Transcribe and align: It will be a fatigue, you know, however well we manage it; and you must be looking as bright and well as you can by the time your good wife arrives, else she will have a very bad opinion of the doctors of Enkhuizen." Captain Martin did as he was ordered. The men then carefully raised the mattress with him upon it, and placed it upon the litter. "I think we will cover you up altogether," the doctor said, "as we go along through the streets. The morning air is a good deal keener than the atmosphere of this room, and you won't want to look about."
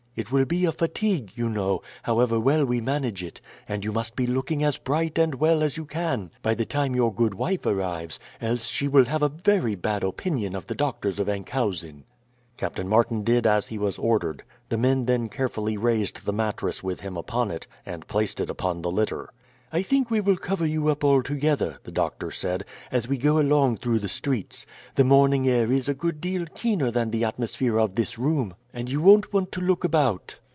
It 0.13 0.29
will 0.29 0.43
be 0.43 0.65
a 0.65 0.73
fatigue, 0.73 1.31
you 1.35 1.47
know, 1.47 1.81
however 2.03 2.37
well 2.37 2.65
we 2.65 2.81
manage 2.81 3.23
it; 3.23 3.39
and 3.65 3.85
you 3.85 3.93
must 3.93 4.13
be 4.13 4.27
looking 4.27 4.61
as 4.61 4.77
bright 4.77 5.17
and 5.17 5.35
well 5.35 5.63
as 5.63 5.77
you 5.77 5.85
can 5.85 6.31
by 6.41 6.53
the 6.53 6.65
time 6.65 6.93
your 6.93 7.13
good 7.13 7.33
wife 7.33 7.65
arrives, 7.65 8.19
else 8.41 8.67
she 8.67 8.89
will 8.89 9.05
have 9.05 9.21
a 9.23 9.29
very 9.29 9.73
bad 9.75 10.03
opinion 10.03 10.53
of 10.53 10.67
the 10.67 10.75
doctors 10.75 11.17
of 11.17 11.29
Enkhuizen." 11.29 12.03
Captain 12.57 12.89
Martin 12.89 13.23
did 13.23 13.47
as 13.47 13.69
he 13.69 13.77
was 13.77 13.97
ordered. 13.97 14.43
The 14.67 14.77
men 14.77 15.05
then 15.05 15.29
carefully 15.29 15.77
raised 15.77 16.25
the 16.25 16.33
mattress 16.33 16.83
with 16.83 16.99
him 16.99 17.15
upon 17.15 17.49
it, 17.49 17.65
and 17.85 18.05
placed 18.05 18.41
it 18.41 18.49
upon 18.49 18.81
the 18.81 18.91
litter. 18.91 19.29
"I 19.73 19.83
think 19.83 20.11
we 20.11 20.19
will 20.19 20.35
cover 20.35 20.65
you 20.65 20.89
up 20.89 21.01
altogether," 21.05 21.77
the 21.85 21.93
doctor 21.93 22.29
said, 22.29 22.65
"as 22.91 23.07
we 23.07 23.17
go 23.17 23.39
along 23.39 23.77
through 23.77 23.99
the 23.99 24.09
streets. 24.09 24.65
The 24.95 25.05
morning 25.05 25.47
air 25.47 25.71
is 25.71 25.87
a 25.87 25.93
good 25.93 26.19
deal 26.19 26.45
keener 26.53 26.91
than 26.91 27.11
the 27.11 27.23
atmosphere 27.23 27.79
of 27.79 27.95
this 27.95 28.17
room, 28.19 28.55
and 28.73 28.89
you 28.89 28.99
won't 28.99 29.31
want 29.31 29.53
to 29.53 29.61
look 29.61 29.85
about." 29.85 30.39